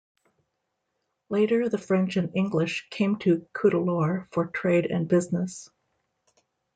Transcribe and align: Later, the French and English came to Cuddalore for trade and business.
Later, 1.29 1.69
the 1.69 1.77
French 1.77 2.17
and 2.17 2.35
English 2.35 2.87
came 2.89 3.17
to 3.19 3.45
Cuddalore 3.53 4.27
for 4.31 4.47
trade 4.47 4.87
and 4.87 5.07
business. 5.07 5.69